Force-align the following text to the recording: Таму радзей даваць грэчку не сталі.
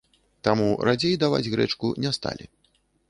Таму 0.47 0.69
радзей 0.89 1.13
даваць 1.23 1.43
грэчку 1.57 1.93
не 2.07 2.13
сталі. 2.19 2.45